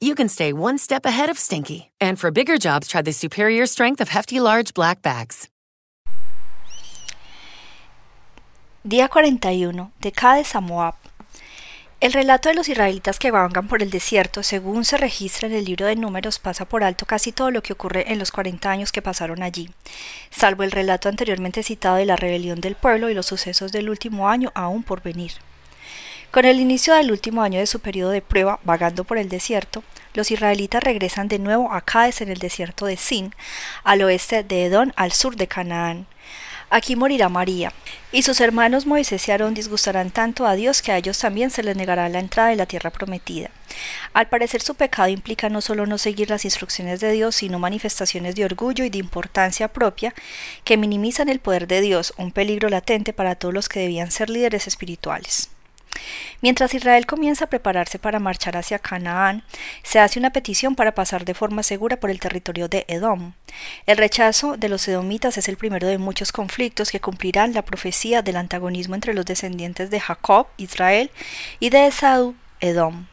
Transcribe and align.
you 0.00 0.14
can 0.14 0.28
stay 0.28 0.52
one 0.52 0.78
step 0.78 1.04
ahead 1.04 1.30
of 1.30 1.38
stinky. 1.38 1.90
And 2.00 2.18
for 2.18 2.30
bigger 2.30 2.58
jobs, 2.58 2.88
try 2.88 3.02
the 3.02 3.12
superior 3.12 3.66
strength 3.66 4.00
of 4.00 4.08
Hefty 4.10 4.40
Large 4.40 4.74
Black 4.74 5.02
Bags. 5.02 5.48
Día 8.84 9.08
41. 9.08 9.92
De 10.00 10.12
Cades. 10.12 10.54
El 12.00 12.12
relato 12.12 12.48
de 12.48 12.54
los 12.54 12.68
israelitas 12.68 13.18
que 13.18 13.32
vagan 13.32 13.66
por 13.66 13.82
el 13.82 13.90
desierto, 13.90 14.44
según 14.44 14.84
se 14.84 14.96
registra 14.96 15.48
en 15.48 15.54
el 15.54 15.64
libro 15.64 15.84
de 15.84 15.96
números, 15.96 16.38
pasa 16.38 16.64
por 16.64 16.84
alto 16.84 17.04
casi 17.04 17.32
todo 17.32 17.50
lo 17.50 17.60
que 17.60 17.72
ocurre 17.72 18.12
en 18.12 18.20
los 18.20 18.30
40 18.30 18.70
años 18.70 18.92
que 18.92 19.02
pasaron 19.02 19.42
allí, 19.42 19.68
salvo 20.30 20.62
el 20.62 20.70
relato 20.70 21.08
anteriormente 21.08 21.64
citado 21.64 21.96
de 21.96 22.06
la 22.06 22.14
rebelión 22.14 22.60
del 22.60 22.76
pueblo 22.76 23.10
y 23.10 23.14
los 23.14 23.26
sucesos 23.26 23.72
del 23.72 23.90
último 23.90 24.28
año 24.28 24.52
aún 24.54 24.84
por 24.84 25.02
venir. 25.02 25.32
Con 26.30 26.44
el 26.44 26.60
inicio 26.60 26.92
del 26.94 27.10
último 27.10 27.42
año 27.42 27.58
de 27.58 27.66
su 27.66 27.80
periodo 27.80 28.10
de 28.10 28.20
prueba, 28.20 28.60
vagando 28.62 29.04
por 29.04 29.16
el 29.16 29.30
desierto, 29.30 29.82
los 30.12 30.30
israelitas 30.30 30.82
regresan 30.82 31.26
de 31.26 31.38
nuevo 31.38 31.72
a 31.72 31.80
Cádiz 31.80 32.20
en 32.20 32.28
el 32.28 32.36
desierto 32.36 32.84
de 32.84 32.98
Sin, 32.98 33.34
al 33.82 34.02
oeste 34.02 34.42
de 34.42 34.66
Edón, 34.66 34.92
al 34.96 35.12
sur 35.12 35.36
de 35.36 35.46
Canaán. 35.46 36.06
Aquí 36.68 36.96
morirá 36.96 37.30
María, 37.30 37.72
y 38.12 38.24
sus 38.24 38.42
hermanos 38.42 38.84
Moisés 38.84 39.26
y 39.26 39.30
Aarón 39.30 39.54
disgustarán 39.54 40.10
tanto 40.10 40.46
a 40.46 40.54
Dios 40.54 40.82
que 40.82 40.92
a 40.92 40.98
ellos 40.98 41.18
también 41.18 41.50
se 41.50 41.62
les 41.62 41.76
negará 41.76 42.10
la 42.10 42.18
entrada 42.18 42.50
de 42.50 42.56
la 42.56 42.66
tierra 42.66 42.90
prometida. 42.90 43.50
Al 44.12 44.28
parecer 44.28 44.60
su 44.60 44.74
pecado 44.74 45.08
implica 45.08 45.48
no 45.48 45.62
solo 45.62 45.86
no 45.86 45.96
seguir 45.96 46.28
las 46.28 46.44
instrucciones 46.44 47.00
de 47.00 47.10
Dios, 47.10 47.36
sino 47.36 47.58
manifestaciones 47.58 48.34
de 48.34 48.44
orgullo 48.44 48.84
y 48.84 48.90
de 48.90 48.98
importancia 48.98 49.68
propia 49.68 50.12
que 50.64 50.76
minimizan 50.76 51.30
el 51.30 51.40
poder 51.40 51.66
de 51.66 51.80
Dios, 51.80 52.12
un 52.18 52.32
peligro 52.32 52.68
latente 52.68 53.14
para 53.14 53.34
todos 53.34 53.54
los 53.54 53.70
que 53.70 53.80
debían 53.80 54.10
ser 54.10 54.28
líderes 54.28 54.66
espirituales. 54.66 55.48
Mientras 56.40 56.74
Israel 56.74 57.06
comienza 57.06 57.44
a 57.44 57.48
prepararse 57.48 57.98
para 57.98 58.18
marchar 58.18 58.56
hacia 58.56 58.78
Canaán, 58.78 59.42
se 59.82 59.98
hace 59.98 60.18
una 60.18 60.30
petición 60.30 60.74
para 60.74 60.94
pasar 60.94 61.24
de 61.24 61.34
forma 61.34 61.62
segura 61.62 61.98
por 61.98 62.10
el 62.10 62.20
territorio 62.20 62.68
de 62.68 62.84
Edom. 62.88 63.32
El 63.86 63.96
rechazo 63.96 64.56
de 64.56 64.68
los 64.68 64.86
edomitas 64.86 65.36
es 65.38 65.48
el 65.48 65.56
primero 65.56 65.86
de 65.86 65.98
muchos 65.98 66.32
conflictos 66.32 66.90
que 66.90 67.00
cumplirán 67.00 67.54
la 67.54 67.62
profecía 67.62 68.22
del 68.22 68.36
antagonismo 68.36 68.94
entre 68.94 69.14
los 69.14 69.26
descendientes 69.26 69.90
de 69.90 70.00
Jacob, 70.00 70.46
Israel, 70.56 71.10
y 71.60 71.70
de 71.70 71.86
Esaú, 71.86 72.34
Edom. 72.60 73.06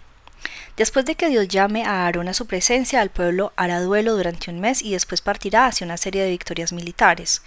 Después 0.77 1.05
de 1.05 1.15
que 1.15 1.29
Dios 1.29 1.47
llame 1.47 1.85
a 1.85 2.05
Aarón 2.05 2.27
a 2.27 2.33
su 2.33 2.47
presencia, 2.47 3.01
el 3.01 3.09
pueblo 3.09 3.53
hará 3.55 3.79
duelo 3.79 4.17
durante 4.17 4.51
un 4.51 4.59
mes 4.59 4.81
y 4.81 4.91
después 4.91 5.21
partirá 5.21 5.67
hacia 5.67 5.85
una 5.85 5.95
serie 5.95 6.23
de 6.23 6.31
victorias 6.31 6.73
militares. 6.73 7.41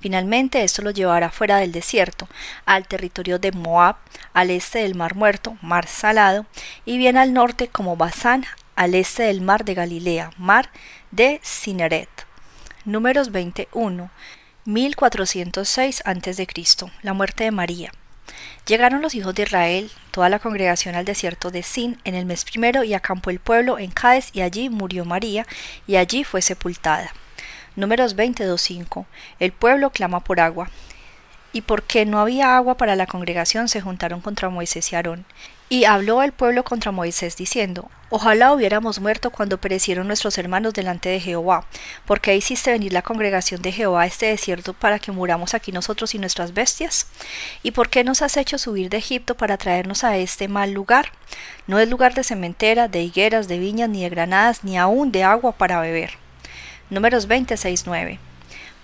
Finalmente, 0.00 0.62
esto 0.62 0.82
lo 0.82 0.90
llevará 0.90 1.30
fuera 1.30 1.56
del 1.56 1.72
desierto, 1.72 2.28
al 2.66 2.86
territorio 2.86 3.38
de 3.38 3.52
Moab, 3.52 3.96
al 4.34 4.50
este 4.50 4.80
del 4.80 4.96
Mar 4.96 5.14
Muerto, 5.14 5.56
Mar 5.62 5.86
Salado, 5.86 6.44
y 6.84 6.98
bien 6.98 7.16
al 7.16 7.32
norte 7.32 7.68
como 7.68 7.96
Basán, 7.96 8.44
al 8.76 8.94
este 8.94 9.22
del 9.22 9.40
Mar 9.40 9.64
de 9.64 9.72
Galilea, 9.72 10.32
Mar 10.36 10.70
de 11.10 11.40
Cineret. 11.42 12.10
Números 12.84 13.32
21. 13.32 14.10
1406 14.66 16.02
a.C. 16.04 16.46
La 17.02 17.14
muerte 17.14 17.44
de 17.44 17.50
María. 17.50 17.92
Llegaron 18.66 19.02
los 19.02 19.14
hijos 19.14 19.34
de 19.34 19.42
Israel, 19.42 19.90
toda 20.10 20.30
la 20.30 20.38
congregación 20.38 20.94
al 20.94 21.04
desierto 21.04 21.50
de 21.50 21.62
Sin 21.62 22.00
en 22.04 22.14
el 22.14 22.24
mes 22.24 22.46
primero 22.46 22.82
y 22.82 22.94
acampó 22.94 23.28
el 23.28 23.38
pueblo 23.38 23.78
en 23.78 23.90
Cádiz 23.90 24.30
y 24.32 24.40
allí 24.40 24.70
murió 24.70 25.04
María 25.04 25.46
y 25.86 25.96
allí 25.96 26.24
fue 26.24 26.40
sepultada. 26.40 27.12
Números 27.76 28.16
22.5. 28.16 29.04
El 29.38 29.52
pueblo 29.52 29.90
clama 29.90 30.20
por 30.20 30.40
agua. 30.40 30.70
Y 31.54 31.62
porque 31.62 32.04
no 32.04 32.20
había 32.20 32.56
agua 32.56 32.76
para 32.76 32.96
la 32.96 33.06
congregación 33.06 33.68
se 33.68 33.80
juntaron 33.80 34.20
contra 34.20 34.50
Moisés 34.50 34.92
y 34.92 34.96
Aarón. 34.96 35.24
Y 35.70 35.84
habló 35.84 36.22
el 36.22 36.32
pueblo 36.32 36.64
contra 36.64 36.92
Moisés 36.92 37.36
diciendo, 37.36 37.90
Ojalá 38.10 38.52
hubiéramos 38.52 39.00
muerto 39.00 39.30
cuando 39.30 39.58
perecieron 39.58 40.06
nuestros 40.06 40.36
hermanos 40.36 40.74
delante 40.74 41.08
de 41.08 41.18
Jehová, 41.18 41.66
porque 42.06 42.36
hiciste 42.36 42.70
venir 42.70 42.92
la 42.92 43.02
congregación 43.02 43.62
de 43.62 43.72
Jehová 43.72 44.02
a 44.02 44.06
este 44.06 44.26
desierto 44.26 44.72
para 44.72 44.98
que 44.98 45.10
muramos 45.10 45.54
aquí 45.54 45.72
nosotros 45.72 46.14
y 46.14 46.18
nuestras 46.18 46.54
bestias. 46.54 47.06
¿Y 47.62 47.70
por 47.70 47.88
qué 47.88 48.04
nos 48.04 48.20
has 48.22 48.36
hecho 48.36 48.58
subir 48.58 48.90
de 48.90 48.98
Egipto 48.98 49.36
para 49.36 49.56
traernos 49.56 50.04
a 50.04 50.16
este 50.16 50.48
mal 50.48 50.72
lugar? 50.72 51.12
No 51.66 51.78
es 51.78 51.88
lugar 51.88 52.14
de 52.14 52.24
cementera, 52.24 52.86
de 52.88 53.02
higueras, 53.02 53.48
de 53.48 53.58
viñas, 53.58 53.88
ni 53.88 54.02
de 54.02 54.10
granadas, 54.10 54.64
ni 54.64 54.76
aun 54.76 55.10
de 55.10 55.24
agua 55.24 55.52
para 55.52 55.80
beber. 55.80 56.12
Números 56.90 57.26
26.9. 57.26 58.18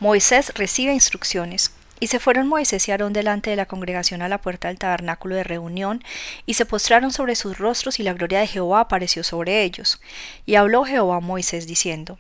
Moisés 0.01 0.53
recibe 0.55 0.93
instrucciones. 0.93 1.73
Y 2.01 2.07
se 2.07 2.19
fueron 2.19 2.49
Moisés 2.49 2.89
y 2.89 2.91
Aarón 2.91 3.13
delante 3.13 3.51
de 3.51 3.57
la 3.57 3.67
congregación 3.67 4.23
a 4.23 4.29
la 4.29 4.39
puerta 4.39 4.69
del 4.69 4.79
tabernáculo 4.79 5.37
de 5.37 5.45
reunión, 5.45 6.03
y 6.47 6.55
se 6.55 6.65
postraron 6.65 7.13
sobre 7.13 7.37
sus 7.37 7.59
rostros, 7.59 8.01
y 8.01 8.03
la 8.03 8.15
gloria 8.15 8.41
de 8.41 8.47
Jehová 8.47 8.81
apareció 8.81 9.23
sobre 9.23 9.63
ellos. 9.63 10.01
Y 10.47 10.55
habló 10.55 10.85
Jehová 10.85 11.17
a 11.17 11.21
Moisés, 11.21 11.67
diciendo, 11.67 12.19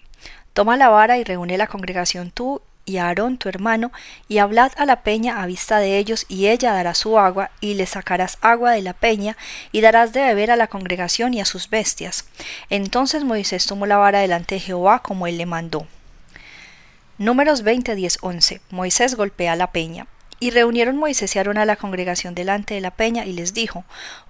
Toma 0.52 0.76
la 0.76 0.90
vara 0.90 1.16
y 1.16 1.24
reúne 1.24 1.56
la 1.56 1.66
congregación 1.66 2.30
tú 2.30 2.60
y 2.84 2.98
a 2.98 3.06
Aarón 3.06 3.38
tu 3.38 3.48
hermano, 3.48 3.92
y 4.28 4.38
hablad 4.38 4.72
a 4.76 4.84
la 4.84 5.02
peña 5.02 5.42
a 5.42 5.46
vista 5.46 5.78
de 5.78 5.96
ellos, 5.96 6.26
y 6.28 6.48
ella 6.48 6.72
dará 6.72 6.94
su 6.94 7.18
agua, 7.18 7.50
y 7.60 7.74
le 7.74 7.86
sacarás 7.86 8.36
agua 8.40 8.72
de 8.72 8.82
la 8.82 8.92
peña, 8.92 9.36
y 9.72 9.80
darás 9.80 10.12
de 10.12 10.20
beber 10.20 10.50
a 10.50 10.56
la 10.56 10.66
congregación 10.66 11.32
y 11.32 11.40
a 11.40 11.44
sus 11.44 11.70
bestias. 11.70 12.26
Entonces 12.68 13.24
Moisés 13.24 13.66
tomó 13.66 13.86
la 13.86 13.96
vara 13.96 14.20
delante 14.20 14.56
de 14.56 14.60
Jehová 14.60 15.00
como 15.02 15.26
él 15.26 15.38
le 15.38 15.46
mandó. 15.46 15.86
Números 17.20 17.60
20, 17.64 17.96
10, 17.96 18.20
11. 18.22 18.62
Moisés 18.70 19.14
golpea 19.14 19.54
la 19.54 19.72
peña. 19.72 20.06
Y 20.38 20.52
reunieron 20.52 20.96
Moisés 20.96 21.36
y 21.36 21.38
Aarón 21.38 21.58
a 21.58 21.66
la 21.66 21.76
congregación 21.76 22.34
delante 22.34 22.72
de 22.72 22.80
la 22.80 22.92
peña 22.92 23.26
y 23.26 23.34
les 23.34 23.52
dijo, 23.52 23.84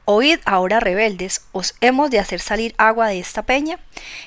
Oíd 0.07 0.41
ahora 0.45 0.81
rebeldes, 0.81 1.43
¿os 1.53 1.77
hemos 1.81 2.11
de 2.11 2.19
hacer 2.19 2.41
salir 2.41 2.75
agua 2.79 3.07
de 3.07 3.21
esta 3.21 3.43
peña? 3.43 3.79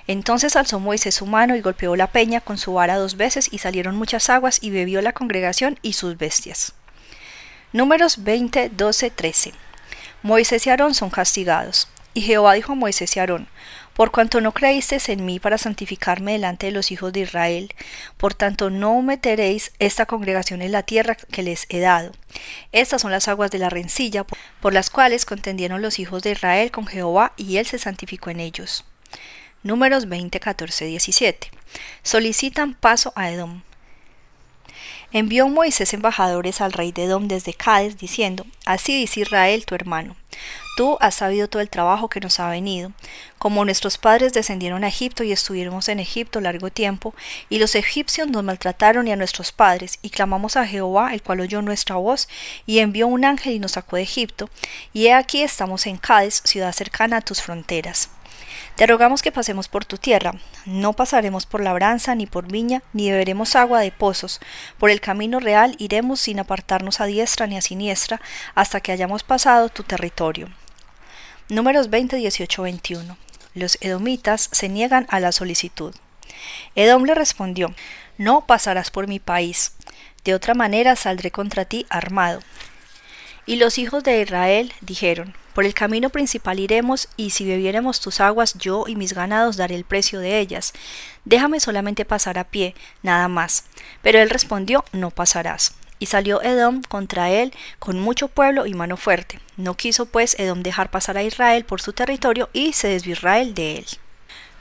Entonces 0.08 0.56
alzó 0.56 0.80
Moisés 0.80 1.16
su 1.16 1.26
mano 1.26 1.58
y 1.58 1.62
golpeó 1.62 1.98
la 1.98 2.14
peña 2.14 2.40
con 2.40 2.58
su 2.58 2.76
vara 2.76 2.96
dos 2.96 3.18
veces 3.18 3.50
y 3.52 3.58
salieron 3.58 3.98
muchas 3.98 4.30
aguas 4.30 4.60
y 4.62 4.70
bebió 4.70 5.02
la 5.02 5.12
congregación 5.12 5.78
y 5.82 5.92
sus 5.92 6.18
bestias. 6.18 6.72
Números 7.74 8.24
20, 8.24 8.70
12, 8.70 9.10
13. 9.10 9.52
Moisés 10.22 10.66
y 10.68 10.70
Aarón 10.70 10.94
son 10.94 11.10
castigados. 11.10 11.90
Y 12.14 12.22
Jehová 12.22 12.54
dijo 12.54 12.74
a 12.74 12.76
Moisés 12.76 13.16
y 13.16 13.20
Aarón, 13.20 13.48
por 13.94 14.12
cuanto 14.12 14.42
no 14.42 14.54
creísteis 14.54 15.10
en 15.10 15.26
mí 15.26 15.40
para 15.40 15.58
santificarme 15.58 16.34
delante 16.34 16.66
de 16.66 16.72
los 16.72 16.92
hijos 16.92 17.14
de 17.14 17.22
Israel, 17.22 17.74
por 18.18 18.34
tanto 18.34 18.70
no 18.70 19.02
meteréis 19.02 19.72
esta 19.80 20.06
congregación 20.06 20.62
en 20.62 20.72
la 20.72 20.84
tierra 20.84 21.16
que 21.16 21.44
les 21.44 21.68
he 21.70 21.80
dado. 21.80 22.12
Estas 22.72 23.02
son 23.02 23.12
las 23.12 23.28
aguas 23.28 23.52
de 23.52 23.60
la 23.60 23.70
rencilla, 23.70 24.26
por 24.62 24.74
las 24.74 24.90
cuales 24.90 25.26
contendieron 25.26 25.82
los 25.82 26.00
hijos 26.00 26.24
de 26.24 26.32
Israel 26.32 26.72
con 26.72 26.88
Jehová, 26.88 27.34
y 27.38 27.58
él 27.58 27.68
se 27.68 27.78
santificó 27.78 28.32
en 28.32 28.40
ellos. 28.40 28.84
Números 29.62 30.10
20, 30.10 30.40
14, 30.40 30.86
17. 30.86 31.52
Solicitan 32.02 32.74
paso 32.74 33.14
a 33.16 33.30
Edom. 33.30 33.62
Envió 35.12 35.48
Moisés 35.48 35.94
embajadores 35.94 36.60
al 36.60 36.74
rey 36.74 36.92
de 36.92 37.04
Edom 37.04 37.28
desde 37.28 37.54
Cádiz, 37.54 37.98
diciendo, 37.98 38.48
Así 38.66 38.98
dice 38.98 39.22
Israel 39.22 39.66
tu 39.68 39.76
hermano, 39.76 40.16
Tú 40.76 40.98
has 41.02 41.14
sabido 41.14 41.48
todo 41.48 41.62
el 41.62 41.70
trabajo 41.70 42.10
que 42.10 42.20
nos 42.20 42.40
ha 42.40 42.50
venido, 42.50 42.94
como 43.38 43.64
nuestros 43.64 44.00
padres 44.00 44.34
descendieron 44.34 44.84
a 44.84 44.88
Egipto 44.88 45.24
y 45.24 45.32
estuvimos 45.32 45.88
en 45.88 46.00
Egipto 46.00 46.42
largo 46.42 46.72
tiempo, 46.72 47.14
y 47.48 47.60
los 47.60 47.76
egipcios 47.76 48.28
nos 48.28 48.44
maltrataron 48.44 49.08
y 49.08 49.12
a 49.12 49.16
nuestros 49.16 49.52
padres, 49.52 50.00
y 50.02 50.10
clamamos 50.10 50.58
a 50.58 50.66
Jehová, 50.66 51.14
el 51.14 51.22
cual 51.22 51.42
oyó 51.42 51.62
nuestra 51.62 51.98
voz, 51.98 52.28
y 52.66 52.80
envió 52.80 53.06
un 53.06 53.24
ángel 53.24 53.54
y 53.54 53.60
nos 53.60 53.74
sacó 53.74 53.98
de 53.98 54.02
Egipto, 54.02 54.50
y 54.94 55.06
he 55.06 55.14
aquí 55.14 55.44
estamos 55.44 55.86
en 55.86 55.98
Cádiz, 55.98 56.42
ciudad 56.44 56.74
cercana 56.74 57.18
a 57.18 57.22
tus 57.22 57.44
fronteras. 57.44 58.10
Te 58.76 58.88
rogamos 58.88 59.22
que 59.22 59.32
pasemos 59.32 59.68
por 59.68 59.86
tu 59.86 59.98
tierra. 59.98 60.34
No 60.66 60.94
pasaremos 60.94 61.46
por 61.46 61.62
labranza, 61.62 62.16
ni 62.16 62.26
por 62.26 62.52
viña, 62.52 62.82
ni 62.94 63.12
beberemos 63.12 63.56
agua 63.56 63.80
de 63.82 63.92
pozos. 63.92 64.40
Por 64.80 64.90
el 64.90 65.02
camino 65.02 65.40
real 65.40 65.76
iremos 65.78 66.22
sin 66.22 66.40
apartarnos 66.40 67.00
a 67.00 67.06
diestra 67.06 67.46
ni 67.46 67.58
a 67.58 67.62
siniestra, 67.62 68.20
hasta 68.56 68.82
que 68.82 68.92
hayamos 68.92 69.24
pasado 69.24 69.70
tu 69.70 69.84
territorio. 69.84 70.50
Números 71.54 71.92
20, 71.92 72.16
18, 72.16 72.64
21. 72.64 73.16
Los 73.54 73.78
edomitas 73.80 74.50
se 74.52 74.70
niegan 74.70 75.06
a 75.12 75.20
la 75.20 75.32
solicitud. 75.32 75.94
Edom 76.74 77.04
le 77.04 77.14
respondió, 77.14 77.76
No 78.18 78.48
pasarás 78.48 78.90
por 78.90 79.08
mi 79.08 79.20
país. 79.20 79.74
De 80.24 80.34
otra 80.34 80.56
manera 80.56 80.96
saldré 80.96 81.30
contra 81.30 81.66
ti 81.66 81.86
armado. 81.92 82.40
Y 83.46 83.58
los 83.58 83.78
hijos 83.78 84.04
de 84.04 84.20
Israel 84.20 84.74
dijeron, 84.82 85.36
por 85.54 85.64
el 85.66 85.76
camino 85.76 86.10
principal 86.10 86.60
iremos, 86.60 87.08
y 87.18 87.30
si 87.30 87.46
bebiéremos 87.46 88.00
tus 88.00 88.20
aguas, 88.20 88.56
yo 88.58 88.86
y 88.88 88.96
mis 88.96 89.14
ganados 89.14 89.56
daré 89.56 89.76
el 89.76 89.86
precio 89.86 90.20
de 90.20 90.40
ellas. 90.40 90.74
Déjame 91.24 91.60
solamente 91.60 92.04
pasar 92.04 92.40
a 92.40 92.46
pie, 92.46 92.74
nada 93.04 93.28
más. 93.28 93.66
Pero 94.02 94.18
él 94.18 94.32
respondió, 94.32 94.84
no 94.92 95.12
pasarás. 95.12 95.76
Y 96.04 96.08
salió 96.08 96.42
Edom 96.42 96.82
contra 96.82 97.30
él 97.30 97.54
con 97.80 97.98
mucho 97.98 98.28
pueblo 98.28 98.66
y 98.66 98.74
mano 98.74 98.98
fuerte. 98.98 99.40
No 99.56 99.76
quiso 99.76 100.06
pues 100.06 100.38
Edom 100.38 100.62
dejar 100.62 100.92
pasar 100.92 101.16
a 101.16 101.24
Israel 101.24 101.64
por 101.64 101.80
su 101.80 101.94
territorio 101.94 102.50
y 102.52 102.74
se 102.74 102.90
desvió 102.90 103.14
Israel 103.14 103.54
de 103.54 103.78
él. 103.78 103.86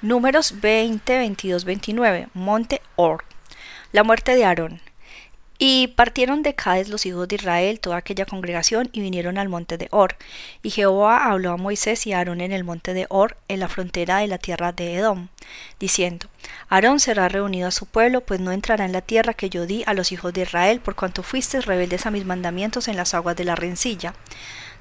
Números 0.02 0.60
20, 0.60 1.18
22, 1.18 1.64
29. 1.64 2.28
Monte 2.34 2.80
Or. 2.94 3.24
La 3.90 4.04
muerte 4.04 4.36
de 4.36 4.44
Aarón. 4.44 4.80
Y 5.64 5.86
partieron 5.86 6.42
de 6.42 6.56
Cádiz 6.56 6.88
los 6.88 7.06
hijos 7.06 7.28
de 7.28 7.36
Israel, 7.36 7.78
toda 7.78 7.96
aquella 7.96 8.26
congregación, 8.26 8.88
y 8.90 9.00
vinieron 9.00 9.38
al 9.38 9.48
monte 9.48 9.78
de 9.78 9.86
Or. 9.92 10.16
Y 10.60 10.70
Jehová 10.70 11.30
habló 11.30 11.52
a 11.52 11.56
Moisés 11.56 12.04
y 12.04 12.12
a 12.12 12.18
Aarón 12.18 12.40
en 12.40 12.50
el 12.50 12.64
monte 12.64 12.94
de 12.94 13.06
Or, 13.10 13.36
en 13.46 13.60
la 13.60 13.68
frontera 13.68 14.18
de 14.18 14.26
la 14.26 14.38
tierra 14.38 14.72
de 14.72 14.96
Edom, 14.96 15.28
diciendo, 15.78 16.26
Aarón 16.68 16.98
será 16.98 17.28
reunido 17.28 17.68
a 17.68 17.70
su 17.70 17.86
pueblo, 17.86 18.22
pues 18.22 18.40
no 18.40 18.50
entrará 18.50 18.84
en 18.84 18.90
la 18.90 19.02
tierra 19.02 19.34
que 19.34 19.50
yo 19.50 19.64
di 19.64 19.84
a 19.86 19.94
los 19.94 20.10
hijos 20.10 20.32
de 20.32 20.42
Israel, 20.42 20.80
por 20.80 20.96
cuanto 20.96 21.22
fuisteis 21.22 21.64
rebeldes 21.64 22.06
a 22.06 22.10
mis 22.10 22.24
mandamientos 22.24 22.88
en 22.88 22.96
las 22.96 23.14
aguas 23.14 23.36
de 23.36 23.44
la 23.44 23.54
rencilla. 23.54 24.14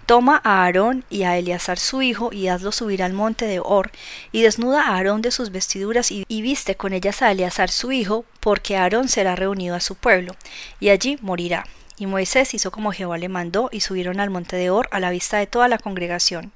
Toma 0.06 0.42
a 0.44 0.64
Aarón 0.64 1.06
y 1.10 1.24
a 1.24 1.38
Eleazar 1.38 1.80
su 1.80 2.02
hijo 2.02 2.32
y 2.34 2.48
hazlo 2.48 2.72
subir 2.72 3.04
al 3.04 3.14
monte 3.14 3.46
de 3.46 3.60
Or, 3.60 3.92
y 4.32 4.42
desnuda 4.42 4.84
a 4.84 4.96
Aarón 4.96 5.22
de 5.22 5.32
sus 5.32 5.52
vestiduras 5.52 6.12
y, 6.12 6.26
viste 6.28 6.76
con 6.76 6.94
ellas 6.94 7.22
a 7.22 7.32
Eleazar 7.32 7.70
su 7.70 7.92
hijo, 7.92 8.26
porque 8.40 8.78
Aarón 8.78 9.08
será 9.08 9.36
reunido 9.36 9.76
a 9.76 9.80
su 9.80 9.96
pueblo, 9.96 10.36
y 10.80 10.90
allí 10.90 11.18
morirá. 11.22 11.66
Y 12.02 12.08
Moisés 12.08 12.56
hizo 12.56 12.72
como 12.72 12.92
Jehová 12.92 13.20
le 13.20 13.30
mandó, 13.30 13.70
y 13.72 13.82
subieron 13.82 14.20
al 14.20 14.32
monte 14.32 14.56
de 14.56 14.72
Or 14.72 14.90
a 14.92 15.00
la 15.00 15.12
vista 15.12 15.38
de 15.38 15.46
toda 15.46 15.68
la 15.68 15.78
congregación. 15.78 16.52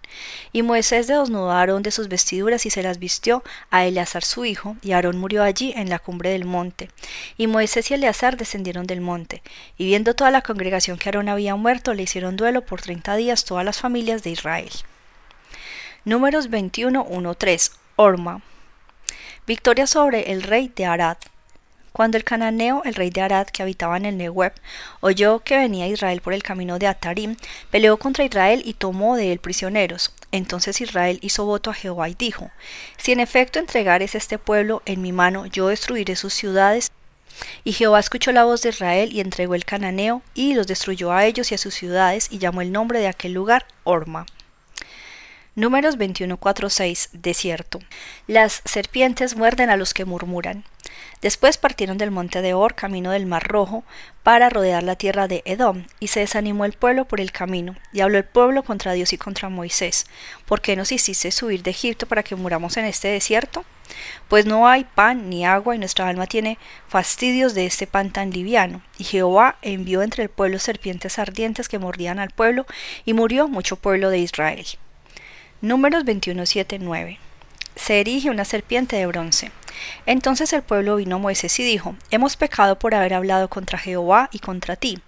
Y 0.52 0.64
Moisés 0.64 1.06
desnudó 1.06 1.52
a 1.52 1.60
Aarón 1.60 1.84
de 1.84 1.92
sus 1.92 2.08
vestiduras 2.08 2.66
y 2.66 2.72
se 2.72 2.82
las 2.82 2.98
vistió 2.98 3.44
a 3.70 3.86
Eleazar 3.86 4.24
su 4.24 4.46
hijo, 4.46 4.76
y 4.82 4.94
Aarón 4.94 5.20
murió 5.20 5.44
allí 5.44 5.72
en 5.76 5.92
la 5.92 6.00
cumbre 6.00 6.32
del 6.32 6.46
monte. 6.46 6.90
Y 7.38 7.46
Moisés 7.46 7.92
y 7.92 7.94
Eleazar 7.94 8.38
descendieron 8.38 8.88
del 8.88 9.02
monte, 9.02 9.44
y 9.78 9.86
viendo 9.86 10.16
toda 10.16 10.32
la 10.32 10.42
congregación 10.42 10.98
que 10.98 11.10
Aarón 11.10 11.30
había 11.30 11.56
muerto, 11.56 11.94
le 11.94 12.02
hicieron 12.02 12.38
duelo 12.38 12.66
por 12.66 12.82
treinta 12.82 13.16
días 13.16 13.46
todas 13.46 13.64
las 13.64 13.80
familias 13.80 14.24
de 14.24 14.32
Israel. 14.32 14.72
Números 16.06 16.50
21, 16.50 17.36
3. 17.38 17.72
Orma. 17.98 18.42
Victoria 19.46 19.86
sobre 19.86 20.32
el 20.32 20.42
rey 20.42 20.72
de 20.76 20.88
Arad. 20.88 21.18
Cuando 21.96 22.18
el 22.18 22.26
cananeo, 22.26 22.82
el 22.84 22.94
rey 22.94 23.10
de 23.10 23.22
Arad, 23.22 23.48
que 23.48 23.64
habitaba 23.64 23.96
en 23.96 24.04
el 24.04 24.18
Nehueb, 24.18 24.52
oyó 25.00 25.40
que 25.40 25.56
venía 25.56 25.88
Israel 25.88 26.20
por 26.20 26.34
el 26.34 26.44
camino 26.44 26.78
de 26.78 26.88
Atarim, 26.88 27.38
peleó 27.72 27.96
contra 27.96 28.26
Israel 28.26 28.62
y 28.66 28.74
tomó 28.74 29.16
de 29.16 29.32
él 29.32 29.40
prisioneros. 29.40 30.12
Entonces 30.34 30.82
Israel 30.82 31.20
hizo 31.22 31.46
voto 31.46 31.70
a 31.70 31.74
Jehová 31.74 32.10
y 32.10 32.14
dijo, 32.16 32.52
Si 32.98 33.14
en 33.14 33.22
efecto 33.22 33.60
entregares 33.60 34.14
este 34.14 34.38
pueblo 34.38 34.82
en 34.86 35.02
mi 35.02 35.14
mano, 35.14 35.46
yo 35.46 35.70
destruiré 35.70 36.18
sus 36.18 36.34
ciudades 36.34 36.92
y 37.64 37.72
Jehová 37.72 38.02
escuchó 38.02 38.34
la 38.34 38.44
voz 38.44 38.62
de 38.64 38.72
Israel 38.72 39.14
y 39.14 39.22
entregó 39.22 39.56
el 39.56 39.64
cananeo 39.64 40.22
y 40.34 40.54
los 40.54 40.68
destruyó 40.68 41.14
a 41.14 41.26
ellos 41.26 41.54
y 41.54 41.56
a 41.56 41.58
sus 41.58 41.76
ciudades 41.76 42.28
y 42.30 42.40
llamó 42.40 42.62
el 42.62 42.74
nombre 42.74 43.00
de 43.00 43.08
aquel 43.08 43.32
lugar 43.32 43.68
Orma. 43.86 44.26
Números 45.56 45.98
21.4.6 45.98 47.12
Desierto. 47.14 47.80
Las 48.28 48.62
serpientes 48.66 49.38
muerden 49.38 49.70
a 49.70 49.78
los 49.78 49.94
que 49.94 50.04
murmuran. 50.04 50.66
Después 51.22 51.58
partieron 51.58 51.98
del 51.98 52.12
monte 52.12 52.42
de 52.42 52.54
Or, 52.54 52.76
camino 52.76 53.12
del 53.12 53.26
Mar 53.26 53.48
Rojo, 53.48 53.84
para 54.24 54.50
rodear 54.50 54.84
la 54.84 54.96
tierra 54.96 55.28
de 55.28 55.42
Edom, 55.46 55.86
y 56.00 56.08
se 56.08 56.20
desanimó 56.20 56.66
el 56.66 56.74
pueblo 56.74 57.06
por 57.06 57.22
el 57.22 57.32
camino, 57.32 57.76
y 57.94 58.02
habló 58.02 58.18
el 58.18 58.26
pueblo 58.26 58.64
contra 58.64 58.94
Dios 58.94 59.14
y 59.14 59.18
contra 59.18 59.50
Moisés. 59.50 60.06
¿Por 60.46 60.62
qué 60.62 60.76
nos 60.76 60.92
hiciste 60.92 61.32
subir 61.32 61.64
de 61.64 61.72
Egipto 61.72 62.06
para 62.06 62.24
que 62.24 62.36
muramos 62.36 62.78
en 62.78 62.86
este 62.86 63.08
desierto? 63.08 63.66
Pues 64.28 64.46
no 64.46 64.68
hay 64.68 64.84
pan 64.84 65.30
ni 65.30 65.46
agua, 65.46 65.76
y 65.76 65.80
nuestra 65.80 66.08
alma 66.08 66.28
tiene 66.28 66.58
fastidios 66.88 67.54
de 67.54 67.66
este 67.66 67.88
pan 67.88 68.12
tan 68.12 68.32
liviano. 68.32 68.82
Y 68.98 69.04
Jehová 69.04 69.58
envió 69.62 70.02
entre 70.02 70.24
el 70.24 70.30
pueblo 70.30 70.60
serpientes 70.60 71.20
ardientes 71.20 71.70
que 71.70 71.80
mordían 71.80 72.20
al 72.20 72.32
pueblo, 72.32 72.66
y 73.06 73.14
murió 73.14 73.48
mucho 73.48 73.76
pueblo 73.76 74.10
de 74.10 74.20
Israel. 74.20 74.66
Números 75.62 76.04
21, 76.04 76.44
9. 76.80 77.20
Se 77.76 78.00
erige 78.00 78.30
una 78.30 78.46
serpiente 78.46 78.96
de 78.96 79.06
bronce. 79.06 79.52
Entonces 80.06 80.54
el 80.54 80.62
pueblo 80.62 80.98
vino 80.98 81.16
a 81.16 81.20
Moisés 81.20 81.60
y 81.60 81.64
dijo, 81.64 81.96
Hemos 82.12 82.38
pecado 82.38 82.78
por 82.78 82.96
haber 82.96 83.14
hablado 83.14 83.50
contra 83.50 83.78
Jehová 83.78 84.30
y 84.32 84.40
contra 84.40 84.76
ti. 84.76 85.00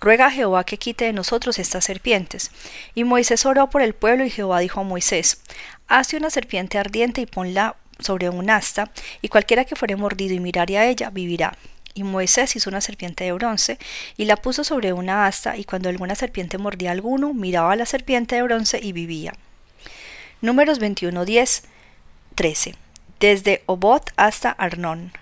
Ruega 0.00 0.26
a 0.26 0.30
Jehová 0.30 0.64
que 0.64 0.78
quite 0.78 1.04
de 1.04 1.12
nosotros 1.12 1.58
estas 1.58 1.84
serpientes. 1.84 2.50
Y 2.94 3.04
Moisés 3.04 3.46
oró 3.46 3.70
por 3.70 3.82
el 3.82 3.94
pueblo 3.94 4.24
y 4.24 4.30
Jehová 4.30 4.60
dijo 4.60 4.80
a 4.80 4.84
Moisés, 4.84 5.40
Hazte 5.88 6.16
una 6.16 6.30
serpiente 6.30 6.78
ardiente 6.78 7.20
y 7.20 7.26
ponla 7.26 7.76
sobre 7.98 8.30
un 8.30 8.50
asta, 8.50 8.90
y 9.20 9.28
cualquiera 9.28 9.64
que 9.64 9.76
fuere 9.76 9.96
mordido 9.96 10.34
y 10.34 10.40
mirare 10.40 10.78
a 10.78 10.86
ella, 10.86 11.10
vivirá. 11.10 11.56
Y 11.94 12.04
Moisés 12.04 12.54
hizo 12.56 12.70
una 12.70 12.80
serpiente 12.80 13.24
de 13.24 13.32
bronce 13.32 13.78
y 14.16 14.24
la 14.24 14.36
puso 14.36 14.64
sobre 14.64 14.92
una 14.92 15.26
asta, 15.26 15.56
y 15.56 15.64
cuando 15.64 15.88
alguna 15.88 16.14
serpiente 16.14 16.56
mordía 16.56 16.90
a 16.90 16.92
alguno, 16.92 17.34
miraba 17.34 17.72
a 17.72 17.76
la 17.76 17.86
serpiente 17.86 18.36
de 18.36 18.42
bronce 18.42 18.80
y 18.82 18.92
vivía. 18.92 19.32
Números 20.40 20.78
21, 20.78 21.24
10, 21.24 21.62
13 22.36 22.89
desde 23.20 23.62
Obot 23.66 24.10
hasta 24.16 24.50
Arnón. 24.50 25.12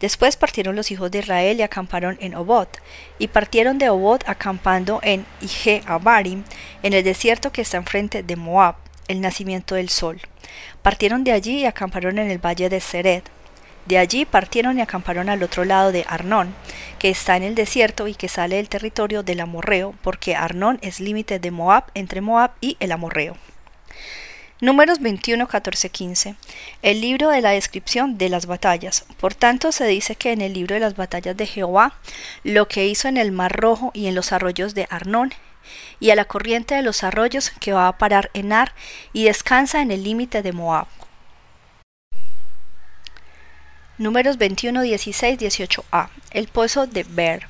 Después 0.00 0.36
partieron 0.36 0.76
los 0.76 0.90
hijos 0.90 1.10
de 1.10 1.18
Israel 1.18 1.58
y 1.58 1.62
acamparon 1.62 2.18
en 2.20 2.34
Obot, 2.34 2.80
y 3.18 3.28
partieron 3.28 3.78
de 3.78 3.88
Obot 3.88 4.28
acampando 4.28 4.98
en 5.02 5.24
Ije 5.40 5.82
Abarim, 5.86 6.42
en 6.82 6.92
el 6.92 7.04
desierto 7.04 7.52
que 7.52 7.62
está 7.62 7.76
enfrente 7.76 8.22
de 8.22 8.36
Moab, 8.36 8.76
el 9.08 9.20
nacimiento 9.20 9.74
del 9.74 9.90
sol. 9.90 10.20
Partieron 10.82 11.22
de 11.22 11.32
allí 11.32 11.60
y 11.60 11.66
acamparon 11.66 12.18
en 12.18 12.30
el 12.30 12.44
valle 12.44 12.68
de 12.68 12.80
Sered. 12.80 13.22
De 13.86 13.98
allí 13.98 14.24
partieron 14.24 14.78
y 14.78 14.80
acamparon 14.80 15.28
al 15.28 15.42
otro 15.42 15.64
lado 15.64 15.92
de 15.92 16.04
Arnón, 16.08 16.54
que 16.98 17.10
está 17.10 17.36
en 17.36 17.42
el 17.42 17.54
desierto 17.54 18.08
y 18.08 18.14
que 18.14 18.28
sale 18.28 18.56
del 18.56 18.68
territorio 18.68 19.22
del 19.22 19.40
Amorreo, 19.40 19.94
porque 20.02 20.34
Arnón 20.34 20.78
es 20.82 20.98
límite 20.98 21.38
de 21.38 21.50
Moab 21.50 21.84
entre 21.94 22.20
Moab 22.20 22.52
y 22.60 22.76
el 22.80 22.92
Amorreo. 22.92 23.36
Números 24.62 25.00
21, 25.00 25.48
14, 25.48 25.88
15. 25.88 26.34
El 26.82 27.00
libro 27.00 27.30
de 27.30 27.40
la 27.40 27.50
descripción 27.50 28.18
de 28.18 28.28
las 28.28 28.44
batallas. 28.44 29.06
Por 29.18 29.34
tanto, 29.34 29.72
se 29.72 29.86
dice 29.86 30.16
que 30.16 30.32
en 30.32 30.42
el 30.42 30.52
libro 30.52 30.74
de 30.74 30.80
las 30.80 30.96
batallas 30.96 31.34
de 31.34 31.46
Jehová, 31.46 31.94
lo 32.44 32.68
que 32.68 32.86
hizo 32.86 33.08
en 33.08 33.16
el 33.16 33.32
Mar 33.32 33.56
Rojo 33.58 33.90
y 33.94 34.06
en 34.06 34.14
los 34.14 34.32
arroyos 34.32 34.74
de 34.74 34.86
Arnón, 34.90 35.32
y 35.98 36.10
a 36.10 36.14
la 36.14 36.26
corriente 36.26 36.74
de 36.74 36.82
los 36.82 37.04
arroyos 37.04 37.48
que 37.48 37.72
va 37.72 37.88
a 37.88 37.96
parar 37.96 38.30
en 38.34 38.52
Ar 38.52 38.74
y 39.14 39.24
descansa 39.24 39.80
en 39.80 39.92
el 39.92 40.04
límite 40.04 40.42
de 40.42 40.52
Moab. 40.52 40.88
Números 43.96 44.36
21, 44.36 44.82
16, 44.82 45.38
18a. 45.38 46.10
El 46.32 46.48
pozo 46.48 46.86
de 46.86 47.04
Ber. 47.04 47.46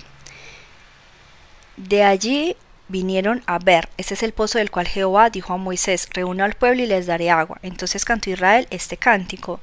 De 1.76 2.04
allí 2.04 2.56
vinieron 2.90 3.42
a 3.46 3.58
ver. 3.58 3.88
Este 3.96 4.14
es 4.14 4.22
el 4.22 4.32
pozo 4.32 4.58
del 4.58 4.70
cual 4.70 4.88
Jehová 4.88 5.30
dijo 5.30 5.52
a 5.52 5.56
Moisés, 5.56 6.08
reúno 6.12 6.44
al 6.44 6.54
pueblo 6.54 6.82
y 6.82 6.86
les 6.86 7.06
daré 7.06 7.30
agua. 7.30 7.58
Entonces 7.62 8.04
cantó 8.04 8.30
Israel 8.30 8.66
este 8.70 8.96
cántico. 8.96 9.60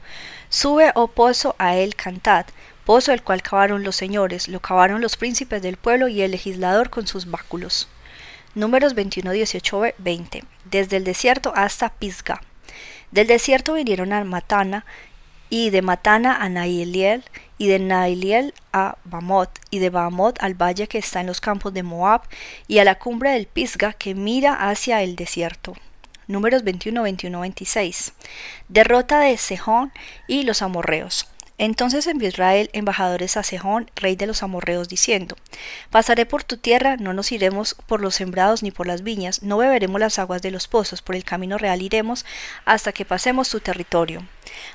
Sube, 0.50 0.92
oh 0.96 1.08
pozo, 1.08 1.56
a 1.60 1.76
él 1.76 1.96
cantad. 1.96 2.46
Pozo 2.86 3.12
el 3.12 3.22
cual 3.22 3.42
cavaron 3.42 3.84
los 3.84 3.98
señores, 3.98 4.48
lo 4.48 4.62
cavaron 4.62 5.02
los 5.02 5.18
príncipes 5.18 5.62
del 5.62 5.76
pueblo 5.76 6.08
y 6.08 6.22
el 6.22 6.32
legislador 6.32 6.90
con 6.90 7.06
sus 7.06 7.30
báculos. 7.30 7.90
Números 8.56 8.94
21, 8.96 9.32
18, 9.32 9.82
20. 9.98 10.44
Desde 10.66 10.98
el 10.98 11.04
desierto 11.04 11.52
hasta 11.56 11.90
Pisga. 11.90 12.42
Del 13.12 13.28
desierto 13.28 13.74
vinieron 13.74 14.14
a 14.14 14.24
Matana, 14.24 14.86
y 15.50 15.70
de 15.70 15.82
Matana 15.82 16.36
a 16.36 16.50
Nailiel, 16.50 17.24
y 17.58 17.68
de 17.68 17.80
Nailiel 17.80 18.54
a 18.74 18.98
Bamot, 19.04 19.50
y 19.70 19.80
de 19.80 19.90
Bamot 19.90 20.42
al 20.42 20.54
valle 20.54 20.88
que 20.88 20.98
está 20.98 21.22
en 21.22 21.28
los 21.28 21.42
campos 21.42 21.74
de 21.74 21.84
Moab, 21.84 22.22
y 22.68 22.80
a 22.80 22.84
la 22.84 22.96
cumbre 22.96 23.32
del 23.32 23.48
Pisga 23.48 23.94
que 23.94 24.16
mira 24.16 24.70
hacia 24.70 25.02
el 25.02 25.16
desierto. 25.16 25.76
Números 26.28 26.64
21, 26.64 27.02
21, 27.04 27.40
26. 27.40 28.14
Derrota 28.68 29.20
de 29.20 29.38
Sejón 29.38 29.94
y 30.28 30.44
los 30.44 30.62
amorreos. 30.62 31.30
Entonces 31.60 32.06
envió 32.06 32.30
Israel 32.30 32.70
embajadores 32.74 33.36
a 33.36 33.42
Sejón, 33.42 33.90
rey 33.96 34.16
de 34.16 34.28
los 34.28 34.44
amorreos, 34.44 34.90
diciendo, 34.90 35.36
Pasaré 35.90 36.28
por 36.28 36.44
tu 36.44 36.58
tierra, 36.58 36.98
no 36.98 37.14
nos 37.14 37.32
iremos 37.32 37.76
por 37.88 38.00
los 38.00 38.14
sembrados 38.14 38.62
ni 38.62 38.70
por 38.70 38.86
las 38.86 39.02
viñas, 39.02 39.42
no 39.42 39.58
beberemos 39.58 40.00
las 40.00 40.20
aguas 40.20 40.44
de 40.44 40.52
los 40.52 40.68
pozos, 40.68 41.02
por 41.02 41.16
el 41.16 41.24
camino 41.24 41.58
real 41.58 41.82
iremos 41.82 42.26
hasta 42.66 42.92
que 42.92 43.06
pasemos 43.06 43.50
tu 43.50 43.60
territorio. 43.60 44.24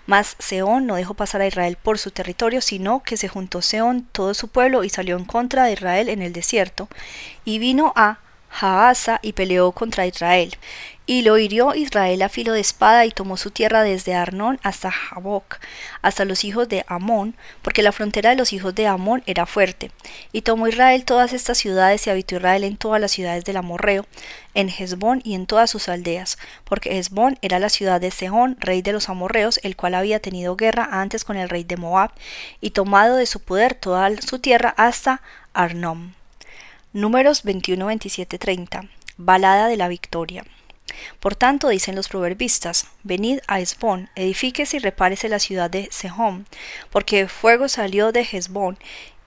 Mas 0.06 0.34
Seón 0.40 0.86
no 0.86 0.96
dejó 0.96 1.14
pasar 1.14 1.40
a 1.40 1.46
Israel 1.46 1.78
por 1.80 1.98
su 1.98 2.10
territorio, 2.10 2.60
sino 2.60 3.04
que 3.04 3.16
se 3.16 3.28
juntó 3.28 3.62
Seón 3.62 4.08
todo 4.10 4.34
su 4.34 4.48
pueblo 4.48 4.82
y 4.82 4.88
salió 4.88 5.16
en 5.16 5.24
contra 5.24 5.64
de 5.64 5.74
Israel 5.74 6.08
en 6.08 6.20
el 6.20 6.32
desierto, 6.32 6.88
y 7.44 7.60
vino 7.60 7.92
a 7.94 8.18
Jaasa 8.52 9.18
y 9.22 9.32
peleó 9.32 9.72
contra 9.72 10.06
Israel. 10.06 10.56
Y 11.04 11.22
lo 11.22 11.36
hirió 11.36 11.74
Israel 11.74 12.22
a 12.22 12.28
filo 12.28 12.52
de 12.52 12.60
espada 12.60 13.04
y 13.06 13.10
tomó 13.10 13.36
su 13.36 13.50
tierra 13.50 13.82
desde 13.82 14.14
Arnón 14.14 14.60
hasta 14.62 14.92
Jaboc, 14.92 15.58
hasta 16.00 16.24
los 16.24 16.44
hijos 16.44 16.68
de 16.68 16.84
Amón, 16.86 17.34
porque 17.60 17.82
la 17.82 17.90
frontera 17.90 18.30
de 18.30 18.36
los 18.36 18.52
hijos 18.52 18.72
de 18.74 18.86
Amón 18.86 19.24
era 19.26 19.44
fuerte. 19.44 19.90
Y 20.30 20.42
tomó 20.42 20.68
Israel 20.68 21.04
todas 21.04 21.32
estas 21.32 21.58
ciudades 21.58 22.06
y 22.06 22.10
habitó 22.10 22.36
Israel 22.36 22.62
en 22.62 22.76
todas 22.76 23.00
las 23.00 23.10
ciudades 23.10 23.44
del 23.44 23.56
Amorreo, 23.56 24.06
en 24.54 24.68
Hezbón 24.68 25.22
y 25.24 25.34
en 25.34 25.46
todas 25.46 25.70
sus 25.70 25.88
aldeas, 25.88 26.38
porque 26.64 26.96
Hezbón 26.98 27.36
era 27.42 27.58
la 27.58 27.68
ciudad 27.68 28.00
de 28.00 28.12
Sehón, 28.12 28.56
rey 28.60 28.80
de 28.80 28.92
los 28.92 29.08
amorreos, 29.08 29.58
el 29.64 29.74
cual 29.74 29.94
había 29.94 30.20
tenido 30.20 30.54
guerra 30.54 30.88
antes 30.92 31.24
con 31.24 31.36
el 31.36 31.48
rey 31.48 31.64
de 31.64 31.76
Moab, 31.76 32.12
y 32.60 32.70
tomado 32.70 33.16
de 33.16 33.26
su 33.26 33.40
poder 33.40 33.74
toda 33.74 34.08
su 34.20 34.38
tierra 34.38 34.72
hasta 34.76 35.20
Arnón. 35.52 36.14
Números 36.92 37.42
21, 37.42 37.86
27, 37.86 38.38
30. 38.38 38.84
Balada 39.16 39.66
de 39.66 39.76
la 39.76 39.88
Victoria. 39.88 40.44
Por 41.20 41.34
tanto, 41.34 41.68
dicen 41.68 41.94
los 41.94 42.08
proverbistas, 42.08 42.86
venid 43.02 43.40
a 43.46 43.60
Hezbón, 43.60 44.10
edifíquese 44.14 44.76
y 44.76 44.80
repárese 44.80 45.28
la 45.28 45.38
ciudad 45.38 45.70
de 45.70 45.88
Sehón, 45.90 46.46
porque 46.90 47.28
fuego 47.28 47.68
salió 47.68 48.12
de 48.12 48.26
Hezbón 48.30 48.78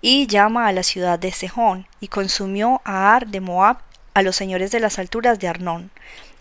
y 0.02 0.28
llama 0.28 0.68
a 0.68 0.72
la 0.72 0.84
ciudad 0.84 1.18
de 1.18 1.32
Sehón, 1.32 1.88
y 2.00 2.10
consumió 2.10 2.82
a 2.86 3.16
Ar 3.16 3.28
de 3.28 3.42
Moab, 3.42 3.78
a 4.14 4.22
los 4.22 4.36
señores 4.36 4.72
de 4.72 4.80
las 4.80 5.00
alturas 5.00 5.40
de 5.40 5.48
Arnón. 5.48 5.92